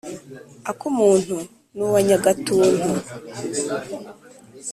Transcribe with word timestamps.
akumuntu 0.71 1.35
ni 1.75 1.81
uwa 1.87 1.99
nyagatuntu. 2.07 2.87